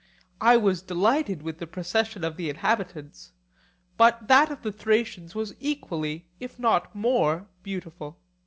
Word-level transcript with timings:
I 0.41 0.57
was 0.57 0.81
delighted 0.81 1.43
with 1.43 1.59
the 1.59 1.67
procession 1.67 2.23
of 2.23 2.35
the 2.35 2.49
inhabitants; 2.49 3.33
but 3.97 4.27
that 4.29 4.49
of 4.49 4.63
the 4.63 4.71
Thracians 4.71 5.35
was 5.35 5.53
equally, 5.59 6.25
if 6.39 6.57
not 6.57 6.95
more, 6.95 7.45
beautiful. 7.61 8.17